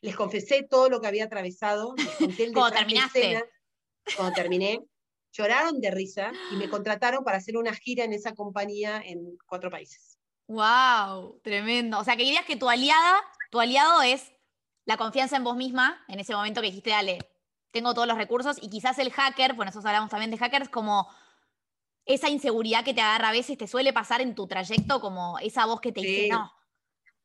[0.00, 3.44] les confesé todo lo que había atravesado, les cuando terminaste.
[4.16, 4.80] cuando terminé,
[5.32, 9.70] lloraron de risa y me contrataron para hacer una gira en esa compañía en cuatro
[9.70, 10.18] países.
[10.46, 11.40] ¡Wow!
[11.42, 11.98] Tremendo.
[11.98, 14.32] O sea, que dirías que tu aliada, tu aliado es
[14.84, 17.18] la confianza en vos misma, en ese momento que dijiste, dale,
[17.70, 21.08] tengo todos los recursos, y quizás el hacker, bueno, nosotros hablamos también de hackers, como
[22.04, 25.66] esa inseguridad que te agarra a veces, te suele pasar en tu trayecto, como esa
[25.66, 26.52] voz que te dice, no,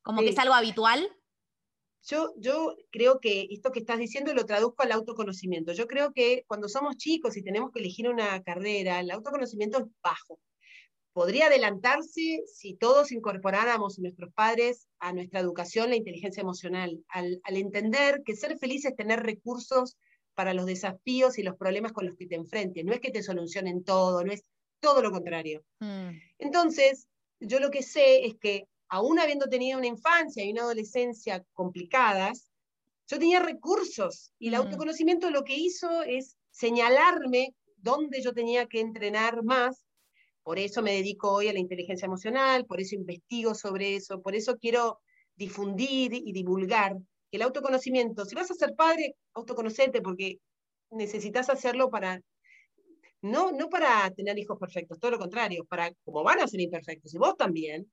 [0.04, 1.10] como que es algo habitual.
[2.06, 5.74] Yo, yo creo que esto que estás diciendo lo traduzco al autoconocimiento.
[5.74, 9.86] Yo creo que cuando somos chicos y tenemos que elegir una carrera, el autoconocimiento es
[10.04, 10.40] bajo.
[11.14, 18.22] Podría adelantarse si todos incorporáramos nuestros padres a nuestra educación la inteligencia emocional, al, entender
[18.26, 19.98] que ser feliz es tener recursos
[20.36, 22.84] para los desafíos y los problemas con los que te enfrentes.
[22.84, 24.44] No es que te solucionen todo, no es
[24.82, 25.64] todo lo contrario.
[25.80, 26.10] Mm.
[26.38, 27.08] Entonces,
[27.40, 32.52] yo lo que sé es que aún habiendo tenido una infancia y una adolescencia complicadas,
[33.08, 34.58] yo tenía recursos y el mm.
[34.58, 39.86] autoconocimiento lo que hizo es señalarme dónde yo tenía que entrenar más.
[40.44, 44.36] Por eso me dedico hoy a la inteligencia emocional, por eso investigo sobre eso, por
[44.36, 45.00] eso quiero
[45.36, 46.96] difundir y divulgar
[47.30, 50.40] que el autoconocimiento, si vas a ser padre, autoconocete porque
[50.92, 52.22] necesitas hacerlo para
[53.22, 57.14] no, no para tener hijos perfectos, todo lo contrario, para como van a ser imperfectos
[57.14, 57.92] y vos también,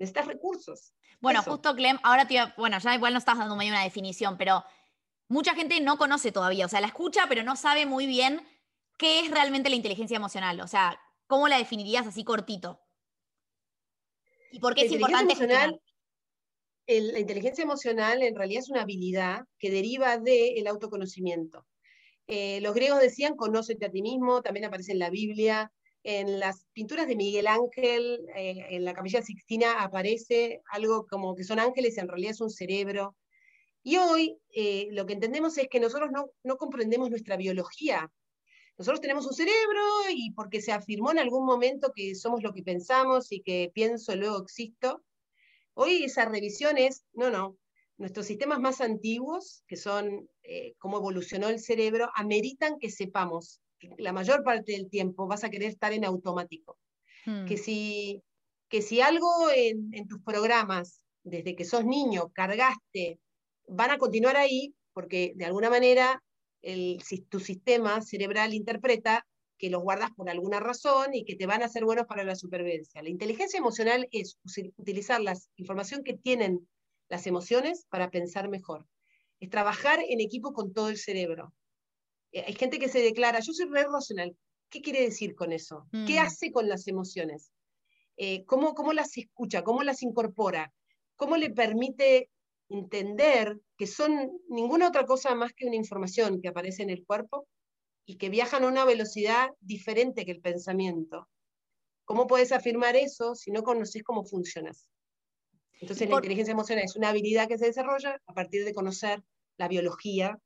[0.00, 0.94] necesitas recursos.
[1.20, 4.64] Bueno, justo Clem, ahora te bueno, ya igual no estás dando medio una definición, pero
[5.28, 8.40] mucha gente no conoce todavía, o sea, la escucha, pero no sabe muy bien
[8.96, 12.80] qué es realmente la inteligencia emocional, o sea, ¿cómo la definirías así cortito?
[14.50, 15.80] ¿Y por qué es importante emocional,
[16.86, 21.66] La inteligencia emocional en realidad es una habilidad que deriva del autoconocimiento.
[22.26, 25.70] Eh, los griegos decían, conócete a ti mismo, también aparece en la Biblia,
[26.02, 31.44] en las pinturas de Miguel Ángel, eh, en la capilla Sixtina aparece algo como que
[31.44, 33.16] son ángeles y en realidad es un cerebro.
[33.82, 38.10] Y hoy eh, lo que entendemos es que nosotros no, comprendemos nuestra biología.
[38.78, 42.62] Nosotros tenemos un cerebro y porque se afirmó en algún momento que somos lo que
[42.62, 45.02] pensamos y que pienso, luego existo,
[45.74, 47.58] hoy esa revisión es, no, no,
[47.98, 53.60] nuestros sistemas más antiguos, que son eh, cómo evolucionó el cerebro, ameritan que sepamos
[53.98, 56.78] la mayor parte del tiempo vas a querer estar en automático.
[57.26, 57.46] Hmm.
[57.46, 58.22] Que, si,
[58.68, 63.20] que si algo en, tus programas, desde que sos niño, cargaste,
[63.68, 66.22] van a continuar ahí, porque de alguna manera
[66.62, 69.26] el, tu sistema cerebral interpreta
[69.60, 72.34] que los guardas por alguna razón y que te van a ser buenos para la
[72.34, 73.02] supervivencia.
[73.02, 74.38] La inteligencia emocional es
[74.76, 76.66] utilizar la información que tienen
[77.10, 78.86] las emociones para pensar mejor.
[79.38, 81.52] Es trabajar en equipo con todo el cerebro.
[82.32, 84.36] Eh, hay gente que se declara, yo soy re racional.
[84.68, 85.86] ¿Qué quiere decir con eso?
[85.90, 86.24] ¿Qué mm.
[86.24, 87.50] hace con las emociones?
[88.16, 89.62] Eh, ¿cómo, ¿Cómo las escucha?
[89.64, 90.72] ¿Cómo las incorpora?
[91.16, 92.30] ¿Cómo le permite
[92.68, 97.48] entender que son ninguna otra cosa más que una información que aparece en el cuerpo
[98.06, 101.28] y que viajan a una velocidad diferente que el pensamiento?
[102.04, 104.88] ¿Cómo puedes afirmar eso si no conoces cómo funcionas?
[105.80, 109.22] Entonces la inteligencia emocional es una habilidad que se desarrolla a partir de conocer
[109.56, 110.38] la biología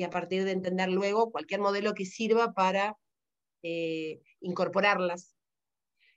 [0.00, 2.96] y a partir de entender luego cualquier modelo que sirva para
[3.62, 5.36] eh, incorporarlas.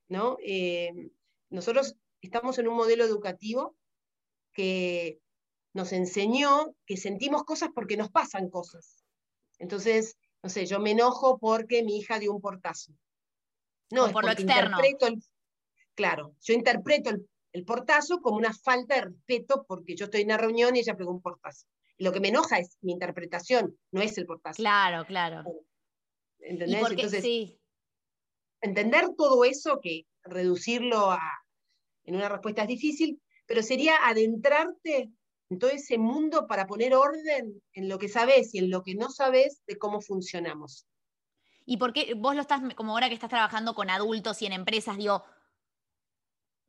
[0.08, 0.38] ¿no?
[0.41, 1.12] Eh,
[1.50, 3.76] nosotros estamos en un modelo educativo
[4.54, 5.19] que
[5.74, 9.04] nos enseñó que sentimos cosas porque nos pasan cosas.
[9.60, 12.93] Entonces, no sé, yo me enojo porque mi hija dio un portazo.
[13.91, 14.78] No, por lo externo.
[15.93, 17.10] claro, yo interpreto
[17.52, 20.96] el, portazo como una falta de respeto porque yo estoy en una reunión y ella
[20.96, 21.67] pegó un portazo.
[21.97, 24.58] Lo que me enoja es mi interpretación, no es el portazo.
[24.58, 25.43] Claro, claro.
[26.39, 26.84] ¿Entendés?
[26.89, 27.58] Entonces,
[28.62, 31.19] entender todo eso, que reducirlo a,
[32.06, 35.12] en una respuesta es difícil, pero sería adentrarte
[35.49, 38.95] en todo ese mundo para poner orden en lo que sabes y en lo que
[38.95, 40.88] no sabes de cómo funcionamos.
[41.65, 44.53] ¿Y por qué vos lo estás, como ahora que estás trabajando con adultos y en
[44.53, 45.23] empresas, digo,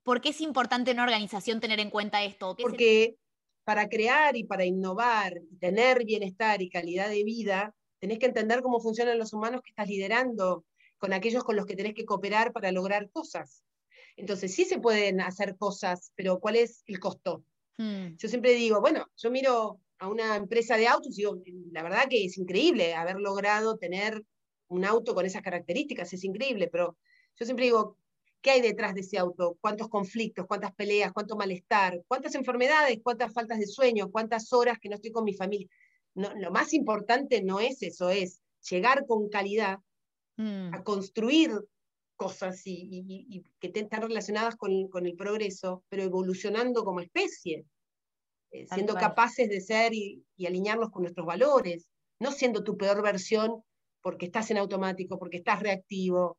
[0.02, 2.54] ¿por qué es importante en una organización tener en cuenta esto?
[2.56, 3.16] Porque
[3.64, 8.80] para crear y para innovar, tener bienestar y calidad de vida, tenés que entender cómo
[8.80, 10.64] funcionan los humanos que estás liderando,
[10.98, 13.62] con aquellos con los que tenés que cooperar para lograr cosas.
[14.16, 17.44] Entonces, sí se pueden hacer cosas, pero ¿cuál es el costo?
[17.78, 18.14] Hmm.
[18.16, 21.40] Yo siempre digo, bueno, yo miro a una empresa de autos y digo,
[21.72, 24.22] la verdad que es increíble haber logrado tener
[24.68, 26.96] un auto con esas características, es increíble, pero
[27.36, 27.98] yo siempre digo,
[28.44, 29.56] ¿qué hay detrás de ese auto?
[29.62, 34.90] ¿Cuántos conflictos, cuántas peleas, cuánto malestar, cuántas enfermedades, cuántas faltas de sueño, cuántas horas que
[34.90, 35.66] no estoy con mi familia?
[36.14, 39.78] lo más importante no es eso, es llegar con calidad
[40.36, 40.72] hmm.
[40.72, 41.50] a construir
[42.14, 47.66] cosas y, que están relacionadas con, el progreso, pero evolucionando como especie,
[48.52, 51.88] eh, siendo capaces de ser y, alinearnos con nuestros valores,
[52.20, 53.64] no siendo tu peor versión
[54.00, 56.38] porque estás en automático, porque estás reactivo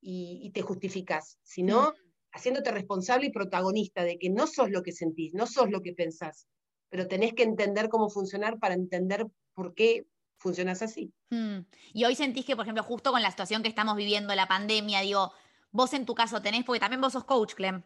[0.00, 1.94] y, te justificas, sino mm.
[2.32, 5.92] haciéndote responsable y protagonista de que no sos lo que sentís, no sos lo que
[5.92, 6.46] pensás,
[6.88, 10.06] pero tenés que entender cómo funcionar para entender por qué
[10.38, 11.12] funcionas así.
[11.30, 11.60] Hmm.
[11.92, 15.00] Y hoy sentís que, por ejemplo, justo con la situación que estamos viviendo, la pandemia,
[15.00, 15.32] digo,
[15.70, 17.82] vos en tu caso tenés, porque también vos sos coach, Clem,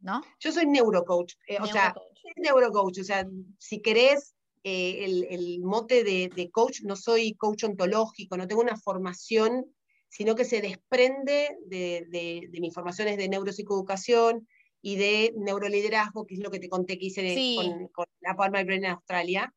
[0.00, 0.22] ¿no?
[0.40, 1.94] Yo soy neurocoach, eh, o sea,
[2.36, 3.26] neurocoach, o sea,
[3.58, 9.64] si querés eh, el, mote de, coach, no soy coach ontológico, no tengo una formación,
[10.10, 14.46] sino que se desprende de, mis formaciones de neuropsicoeducación
[14.82, 18.62] y de neuroliderazgo, que es lo que te conté que hice con, con, la Palma
[18.64, 19.54] Brain en Australia.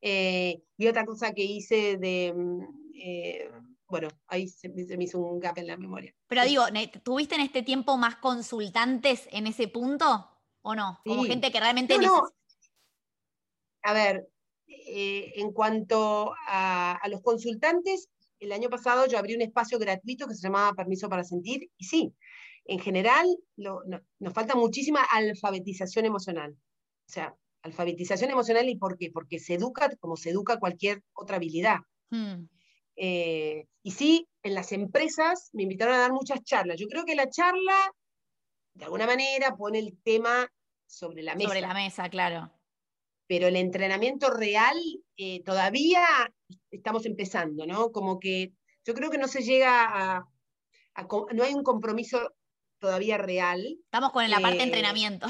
[0.00, 2.60] Eh, y otra cosa que hice de, mm,
[2.94, 3.50] eh,
[3.88, 6.14] bueno, ahí se, me hizo un gap en la memoria.
[6.26, 6.64] Pero digo,
[7.02, 10.28] ¿tuviste en este tiempo más consultantes en ese punto
[10.62, 11.00] o no?
[11.04, 11.96] Como gente que realmente...
[11.98, 12.22] No,
[13.82, 14.28] A ver,
[14.66, 18.08] eh, en cuanto a, los consultantes,
[18.44, 21.84] el año pasado yo abrí un espacio gratuito que se llamaba Permiso para Sentir, y
[21.84, 22.14] sí,
[22.66, 23.26] en general
[23.56, 26.52] nos falta muchísima alfabetización emocional.
[27.06, 31.36] O sea, alfabetización emocional y por qué, porque se educa como se educa cualquier otra
[31.36, 31.78] habilidad.
[32.10, 32.46] Hmm.
[32.96, 36.78] Eh, y sí, en las empresas me invitaron a dar muchas charlas.
[36.78, 37.92] Yo creo que la charla,
[38.74, 40.48] de alguna manera, pone el tema
[40.86, 41.48] sobre la mesa.
[41.48, 42.52] Sobre la mesa, claro.
[43.26, 44.76] Pero el entrenamiento real
[45.16, 46.04] eh, todavía
[46.76, 47.90] estamos empezando, ¿no?
[47.92, 48.52] Como que
[48.84, 50.28] yo creo que no se llega a,
[51.32, 52.34] no hay un compromiso
[52.78, 53.78] todavía real.
[53.84, 55.26] Estamos con la parte de entrenamiento.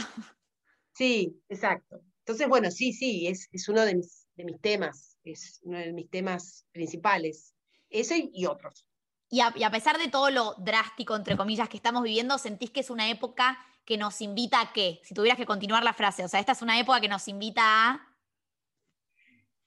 [0.96, 2.00] Sí, exacto.
[2.20, 6.09] Entonces, bueno, sí, sí, es, uno de mis, de mis temas, es uno de mis
[6.09, 7.54] temas principales,
[7.90, 8.87] ese y otros.
[9.28, 12.90] Y a, pesar de todo lo drástico, entre comillas, que estamos viviendo, ¿sentís que es
[12.90, 15.00] una época que nos invita a qué?
[15.02, 17.62] Si tuvieras que continuar la frase, o sea, esta es una época que nos invita
[17.64, 18.13] a...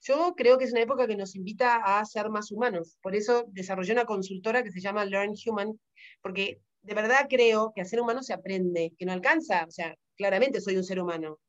[0.00, 2.96] Yo creo que es una época que nos invita a ser más humanos.
[3.02, 5.78] Por eso desarrollé una consultora que se llama Learn Human,
[6.22, 9.64] porque de verdad creo que a ser humano se aprende, que no alcanza.
[9.66, 11.40] O sea, claramente soy un ser humano,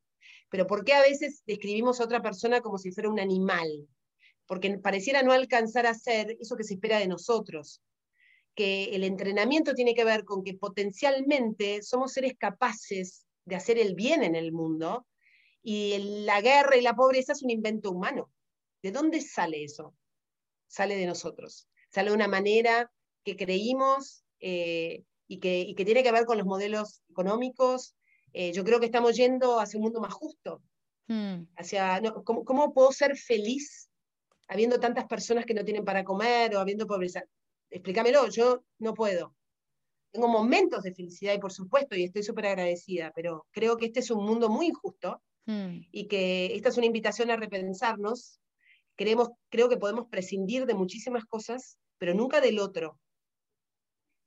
[0.49, 3.67] pero ¿por qué a veces describimos a otra persona como si fuera un animal?
[4.47, 7.81] Porque pareciera no alcanzar a ser eso que se espera de nosotros.
[8.55, 13.93] Que el entrenamiento tiene que ver con que potencialmente somos seres capaces de hacer el
[13.93, 15.05] bien en el mundo
[15.61, 18.31] y la guerra y la pobreza es un invento humano.
[18.81, 19.93] ¿De dónde sale eso?
[20.67, 21.67] Sale de nosotros.
[21.89, 22.91] Sale de una manera
[23.23, 27.95] que creímos eh, y, que, y que tiene que ver con los modelos económicos,
[28.33, 30.61] eh, yo creo que estamos yendo hacia un mundo más justo.
[31.07, 31.45] Hmm.
[31.55, 33.89] Hacia, ¿cómo, puedo ser feliz
[34.47, 37.23] habiendo tantas personas que no tienen para comer o habiendo pobreza?
[37.69, 39.35] Explícamelo, yo no puedo.
[40.11, 43.99] Tengo momentos de felicidad y por supuesto, y estoy súper agradecida, pero creo que este
[43.99, 45.81] es un mundo muy injusto hmm.
[45.91, 48.39] y que esta es una invitación a repensarnos.
[48.99, 52.99] Creemos, creo que podemos prescindir de muchísimas cosas, pero nunca del otro.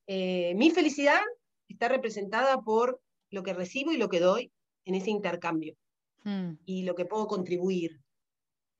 [0.06, 1.20] Eh, mi felicidad
[1.68, 2.98] está representada por
[3.30, 4.50] lo que recibo y lo que doy
[4.86, 5.76] en ese intercambio
[6.24, 6.52] hmm.
[6.64, 8.00] y lo que puedo contribuir.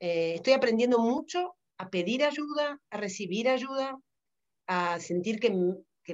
[0.01, 4.01] Eh, estoy aprendiendo mucho a pedir ayuda, a recibir ayuda,
[4.69, 5.53] a sentir que,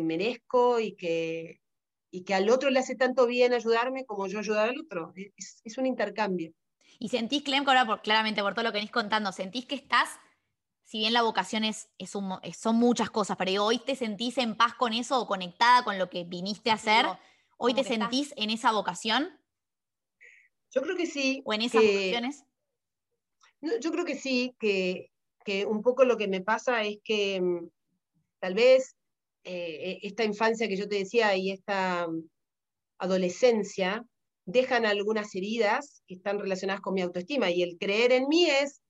[0.01, 1.61] merezco y que,
[2.11, 5.13] y que al otro le hace tanto bien ayudarme como yo ayudar al otro.
[5.37, 6.53] Es, un intercambio.
[6.99, 10.19] Y sentís, Clem, ahora por, claramente por todo lo que venís contando, sentís que estás
[10.89, 14.95] si bien la vocación es, son muchas cosas, pero hoy te sentís en paz con
[14.95, 17.05] eso o conectada con lo que viniste a hacer,
[17.59, 19.39] hoy te sentís en esa vocación.
[20.71, 21.43] Yo creo que sí.
[21.45, 22.45] ¿O en esas vocaciones?
[23.61, 25.11] yo creo que sí, que,
[25.67, 27.69] un poco lo que me pasa es que mm,
[28.39, 28.97] tal vez
[29.45, 32.31] eh, esta infancia que yo te decía y esta mm,
[32.99, 34.07] adolescencia
[34.49, 38.81] dejan algunas heridas que están relacionadas con mi autoestima y el creer en mí es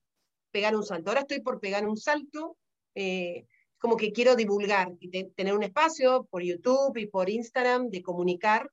[0.51, 1.09] pegar un salto.
[1.09, 2.55] Ahora estoy por pegar un salto,
[2.95, 3.45] eh,
[3.77, 8.71] como que quiero divulgar y tener un espacio por YouTube y por Instagram de comunicar,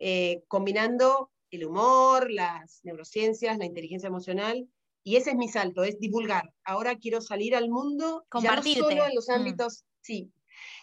[0.00, 4.68] eh, combinando el humor, las neurociencias, la inteligencia emocional
[5.04, 6.52] y ese es mi salto, es divulgar.
[6.64, 9.32] Ahora quiero salir al mundo, ya no solo en los mm.
[9.32, 10.32] ámbitos, sí.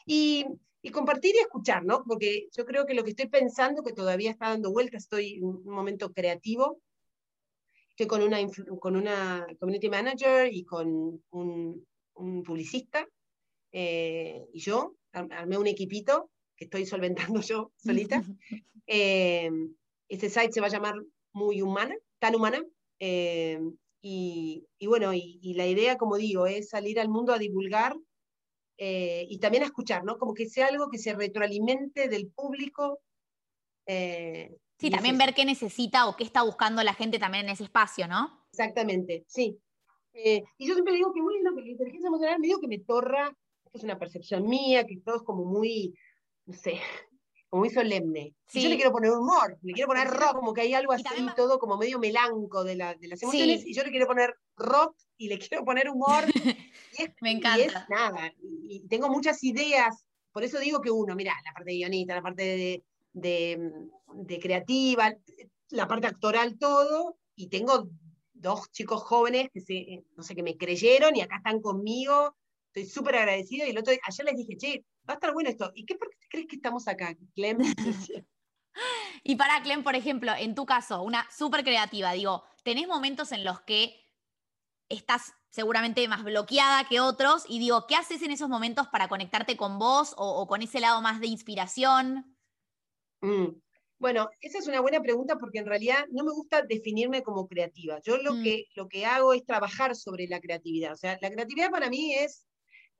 [0.05, 0.45] Y,
[0.91, 2.03] compartir y escuchar, ¿no?
[2.03, 5.45] Porque yo creo que lo que estoy pensando, que todavía está dando vueltas, estoy en
[5.45, 6.79] un momento creativo,
[7.89, 8.39] estoy con una,
[8.79, 11.85] con una community manager y con un,
[12.45, 13.07] publicista,
[13.71, 18.23] eh, y yo armé un equipito que estoy solventando yo solita.
[18.87, 19.49] Eh,
[20.09, 20.93] este site se va a llamar
[21.33, 22.63] Muy Humana, tan humana.
[22.99, 23.59] Eh,
[24.07, 27.95] y, bueno, y, la idea, como digo, es salir al mundo a divulgar
[28.77, 30.17] eh, y también a escuchar, ¿no?
[30.17, 32.99] Como que sea algo que se retroalimente del público.
[33.85, 37.63] Eh, sí, también ver qué necesita o qué está buscando la gente también en ese
[37.63, 38.45] espacio, ¿no?
[38.51, 39.57] Exactamente, sí.
[40.13, 42.79] Eh, y yo siempre digo que, bueno, que la inteligencia emocional me digo que me
[42.79, 43.35] torra,
[43.73, 45.93] es una percepción mía, que todo es como muy,
[46.45, 46.79] no sé,
[47.57, 48.35] muy solemne.
[48.53, 51.03] Y yo le quiero poner humor, le quiero poner rock, como que hay algo así,
[51.35, 55.39] todo como medio melanco de, las emociones, y yo le quiero poner rock y le
[55.39, 56.25] quiero poner humor.
[57.21, 57.59] Me encanta.
[57.59, 61.71] Y es nada, y, tengo muchas ideas, por eso digo que uno, mira, la parte
[61.71, 65.15] de guionista, la parte de, creativa,
[65.69, 67.89] la parte actoral, todo, y tengo
[68.33, 72.35] dos chicos jóvenes que se, no sé, que me creyeron y acá están conmigo,
[72.75, 75.71] estoy súper agradecida, y el otro, ayer les dije, che, va a estar bueno esto.
[75.75, 77.57] ¿Y qué por qué crees que estamos acá, Clem?
[79.23, 83.43] y para Clem, por ejemplo, en tu caso, una súper creativa, digo, ¿tenés momentos en
[83.45, 83.95] los que
[84.89, 87.45] estás seguramente más bloqueada que otros?
[87.47, 91.01] Y digo, ¿qué haces en esos momentos para conectarte con vos o, con ese lado
[91.01, 92.35] más de inspiración?
[93.21, 93.47] Mm,
[93.97, 98.01] bueno, esa es una buena pregunta porque en realidad no me gusta definirme como creativa.
[98.03, 98.43] Yo lo, mm.
[98.43, 100.91] que, lo que hago es trabajar sobre la creatividad.
[100.91, 102.45] O sea, la creatividad para mí es,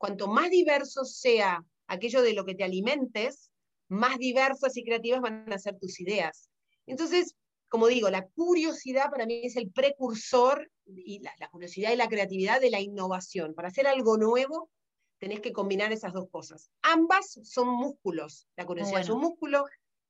[0.05, 3.49] cuanto más diverso sea aquello de lo que te alimentes,
[3.87, 6.51] más diversas y creativas van a ser tus ideas.
[6.85, 7.35] Entonces,
[7.69, 12.61] como digo, la curiosidad para mí es el precursor, y la, curiosidad y la creatividad
[12.61, 13.55] de la innovación.
[13.55, 14.69] Para hacer algo nuevo,
[15.17, 16.69] tenés que combinar esas dos cosas.
[16.83, 18.47] Ambas son músculos.
[18.55, 19.65] La curiosidad es un músculo,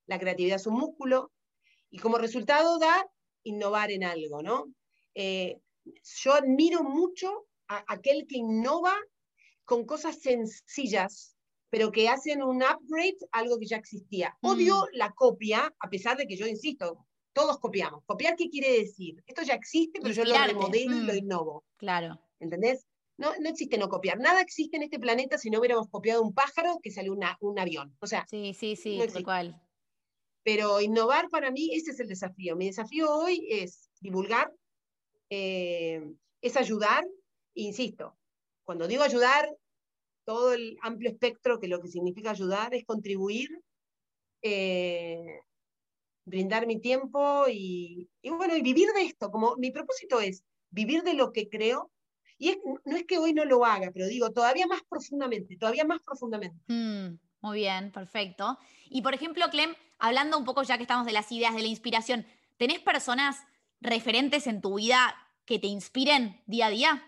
[0.07, 1.31] la creatividad es un músculo,
[1.89, 3.09] y como resultado da
[3.43, 4.65] innovar en algo, ¿no?
[5.13, 8.93] Eh, yo admiro mucho a aquel que innova
[9.65, 11.35] con cosas sencillas,
[11.69, 14.37] pero que hacen un upgrade algo que ya existía.
[14.41, 14.97] Odio mm.
[14.97, 18.03] la copia, a pesar de que yo insisto, todos copiamos.
[18.05, 19.21] ¿Copiar qué quiere decir?
[19.27, 21.17] Esto ya existe, pero yo lo remodelo y lo mm.
[21.17, 21.65] innovo.
[21.77, 22.19] Claro.
[22.39, 22.87] ¿Entendés?
[23.17, 24.19] No, no existe no copiar.
[24.19, 27.95] Nada existe en este planeta si no hubiéramos copiado un pájaro que salió un avión.
[27.99, 29.61] O sea, sí, sí, sí, tal cual.
[30.43, 32.55] Pero innovar para mí, ese es el desafío.
[32.55, 34.53] Mi desafío hoy es divulgar,
[35.29, 36.05] eh,
[36.41, 37.03] es ayudar,
[37.53, 38.15] insisto,
[38.65, 39.49] cuando digo ayudar,
[40.25, 43.49] todo el amplio espectro que lo que significa ayudar es contribuir,
[44.41, 45.39] eh,
[46.25, 51.13] brindar mi tiempo y, bueno, y vivir de esto, como mi propósito es vivir de
[51.13, 51.91] lo que creo.
[52.37, 55.99] Y no es que hoy no lo haga, pero digo, todavía más profundamente, todavía más
[56.01, 56.59] profundamente.
[56.67, 58.57] Mm, muy bien, perfecto.
[58.89, 61.67] Y por ejemplo, Clem, hablando un poco ya que estamos de las ideas, de la
[61.67, 62.25] inspiración,
[62.57, 63.37] ¿tenés personas
[63.79, 67.03] referentes en tu vida que te inspiren día a día?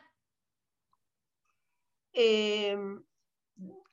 [2.19, 2.75] Eh,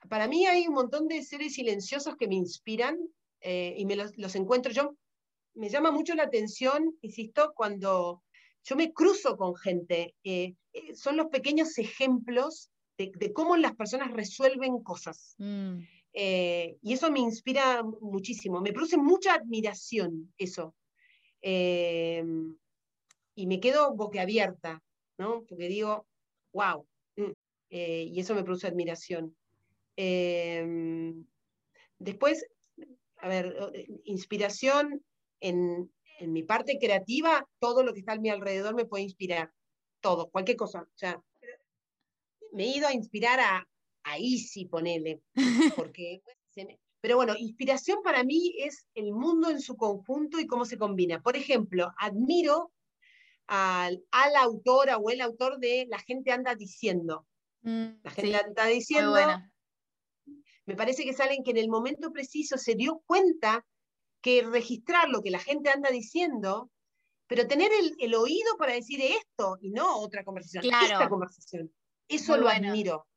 [0.09, 2.97] para mí hay un montón de seres silenciosos que me inspiran
[3.39, 4.71] eh, y me los, encuentro.
[4.71, 4.97] Yo
[5.53, 8.23] me llama mucho la atención, insisto, cuando
[8.63, 10.15] yo me cruzo con gente.
[10.23, 10.55] Eh,
[10.95, 15.35] son los pequeños ejemplos de, cómo las personas resuelven cosas.
[15.37, 15.81] Mm.
[16.13, 18.59] y eso me inspira muchísimo.
[18.59, 20.73] Me produce mucha admiración eso.
[21.41, 24.81] y me quedo boquiabierta,
[25.19, 25.43] ¿no?
[25.47, 26.07] Porque digo,
[26.53, 26.87] wow.
[27.69, 29.35] Mm, y eso me produce admiración.
[29.95, 31.25] Em,
[31.99, 32.45] después,
[33.17, 33.55] a ver,
[34.03, 35.03] inspiración
[35.39, 35.91] en,
[36.21, 39.51] mi parte creativa, todo lo que está a mi alrededor me puede inspirar.
[39.99, 40.83] Todo, cualquier cosa.
[40.83, 41.21] O sea,
[42.53, 43.67] me he ido a inspirar a,
[44.03, 45.21] a Easy, ponele.
[45.75, 46.21] Porque
[47.05, 51.21] pero bueno, inspiración para mí es el mundo en su conjunto y cómo se combina.
[51.21, 52.71] Por ejemplo, admiro
[53.45, 57.27] al, a la autora o el autor de La gente anda diciendo.
[57.65, 59.15] Mm, la gente está diciendo.
[60.67, 63.65] Me parece que es alguien que en el momento preciso se dio cuenta
[64.21, 66.71] que registrar lo que la gente anda diciendo,
[67.27, 71.71] pero tener el, oído para decir esto y no otra conversación, esta conversación.
[72.07, 73.07] Eso lo admiro.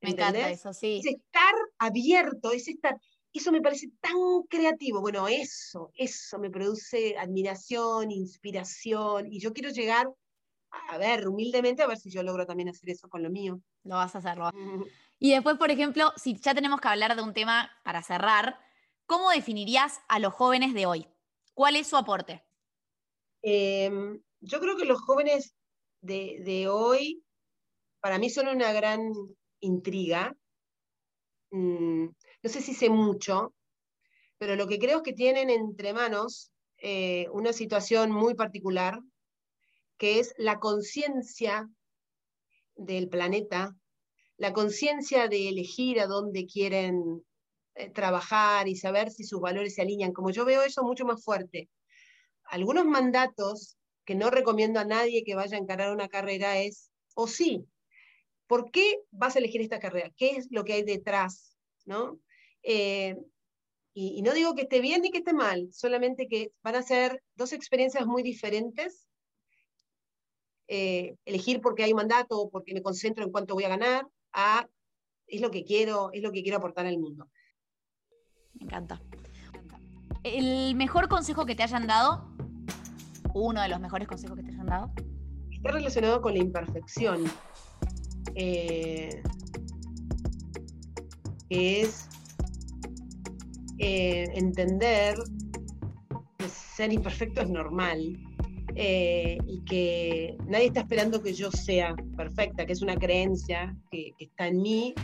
[0.00, 1.00] Me encanta eso, sí.
[1.04, 2.96] Es estar abierto, es estar.
[3.32, 4.16] Eso me parece tan
[4.48, 5.00] creativo.
[5.00, 10.08] Bueno, eso, eso me produce admiración, inspiración, y yo quiero llegar
[10.72, 13.60] a ver, humildemente, a ver si yo logro también hacer eso con lo mío.
[13.84, 14.50] Lo vas a hacerlo.
[15.18, 18.58] Y después, por ejemplo, si ya tenemos que hablar de un tema para cerrar,
[19.06, 21.06] ¿cómo definirías a los jóvenes de hoy?
[21.54, 22.42] ¿Cuál es su aporte?
[23.42, 25.54] Em, yo creo que los jóvenes
[26.00, 27.22] de, hoy,
[28.00, 29.12] para mí son una gran
[29.60, 30.34] intriga.
[31.50, 33.54] Mm, no sé si sé mucho,
[34.38, 38.98] pero lo que creo es que tienen entre manos eh, una situación muy particular,
[39.98, 41.68] que es la conciencia
[42.76, 43.76] del planeta,
[44.36, 47.24] la conciencia de elegir a dónde quieren
[47.74, 50.12] eh, trabajar y saber si sus valores se alinean.
[50.12, 51.68] Como yo veo eso mucho más fuerte.
[52.44, 57.26] Algunos mandatos que no recomiendo a nadie que vaya a encarar una carrera es, o
[57.28, 57.64] sí,
[58.46, 60.10] ¿por qué vas a elegir esta carrera?
[60.16, 61.52] ¿Qué es lo que hay detrás?
[61.84, 62.20] ¿no?
[62.62, 63.16] Eh,
[63.94, 66.82] y, y, no digo que esté bien ni que esté mal, solamente que van a
[66.82, 69.06] ser dos experiencias muy diferentes
[70.74, 74.08] eh, elegir porque hay un mandato o porque me concentro en cuánto voy a ganar,
[74.32, 74.66] a
[75.26, 77.28] es lo que quiero, es lo que quiero aportar al mundo.
[78.54, 78.98] Me encanta.
[80.22, 82.26] ¿El mejor consejo que te hayan dado?
[83.34, 84.90] Uno de los mejores consejos que te hayan dado.
[85.50, 87.24] Está relacionado con la imperfección.
[88.34, 89.22] Eh,
[91.50, 92.08] es
[93.76, 95.16] eh, entender
[96.38, 98.16] que ser imperfecto es normal
[98.74, 104.12] eh, y que nadie está esperando que yo sea perfecta, que es una creencia que,
[104.18, 104.94] está en mí,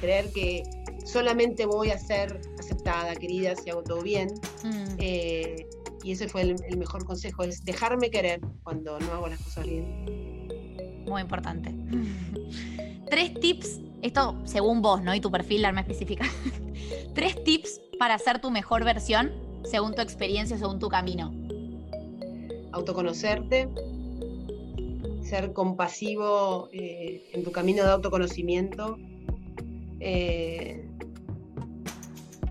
[0.00, 0.62] creer que
[1.04, 4.28] solamente voy a ser aceptada, querida, si hago todo bien.
[4.62, 4.96] Mm.
[4.98, 5.66] Eh,
[6.02, 11.04] y ese fue el, mejor consejo, es dejarme querer cuando no hago las cosas bien.
[11.06, 11.74] Muy importante.
[13.10, 15.14] Tres tips, esto según vos, ¿no?
[15.14, 16.26] Y tu perfil, la arma específica.
[17.14, 19.32] Tres tips para ser tu mejor versión
[19.64, 21.43] según tu experiencia, según tu camino
[22.74, 23.68] autoconocerte,
[25.22, 28.98] ser compasivo eh, en tu camino de autoconocimiento
[30.00, 30.86] eh,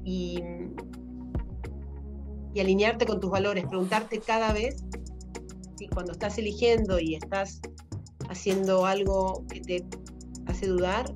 [0.04, 0.42] y,
[2.60, 4.86] alinearte con tus valores, preguntarte cada vez
[5.78, 7.60] si cuando estás eligiendo y estás
[8.30, 9.86] haciendo algo que te
[10.46, 11.14] hace dudar,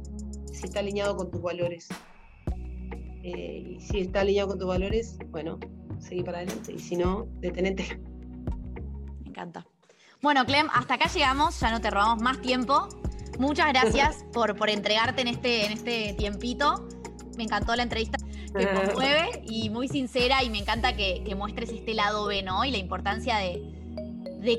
[0.51, 1.87] si está alineado con tus valores.
[3.23, 5.59] Eh, y si está alineado con tus valores, bueno,
[5.99, 6.73] seguir para adelante.
[6.73, 8.01] Y si no, detenete
[9.37, 9.65] encanta.
[10.21, 12.89] Bueno, Clem, hasta acá llegamos, ya no te robamos más tiempo.
[13.37, 16.87] Muchas gracias por, por entregarte en este, en este tiempito.
[17.37, 18.17] Me encantó la entrevista,
[18.51, 22.65] te conmueve y muy sincera y me encanta que, muestres este lado B, ¿no?
[22.65, 23.73] Y la importancia de,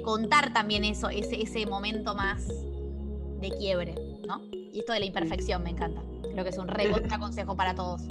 [0.05, 3.95] contar también eso, ese, ese momento más de quiebre,
[4.27, 4.43] ¿no?
[4.53, 6.03] Y esto de la imperfección me encanta.
[6.31, 8.03] Creo que es un re consejo para todos.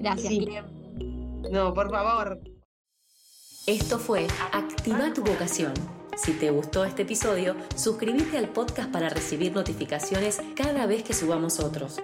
[0.00, 0.64] Gracias, Clem.
[1.52, 2.40] No, por favor.
[3.66, 5.74] Esto fue Activa tu vocación.
[6.16, 11.58] Si te gustó este episodio, suscríbete al podcast para recibir notificaciones cada vez que subamos
[11.58, 11.96] otros.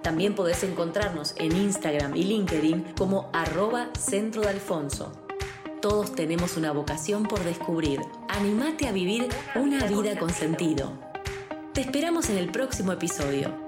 [0.00, 5.12] También podés encontrarnos en Instagram y LinkedIn como arroba centro de Alfonso.
[5.82, 8.00] Todos tenemos una vocación por descubrir.
[8.30, 10.94] Animate a vivir una vida con sentido.
[11.74, 13.61] Te esperamos en el próximo episodio.